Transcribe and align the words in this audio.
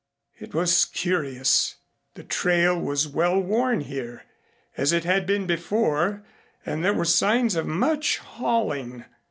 It 0.39 0.55
was 0.55 0.85
curious. 0.85 1.75
The 2.15 2.23
trail 2.23 2.75
was 2.79 3.07
well 3.07 3.39
worn 3.39 3.81
here 3.81 4.23
as 4.75 4.93
it 4.93 5.03
had 5.03 5.27
been 5.27 5.45
before, 5.45 6.23
and 6.65 6.83
there 6.83 6.95
were 6.95 7.05
signs 7.05 7.55
of 7.55 7.67
much 7.67 8.17
hauling. 8.17 9.05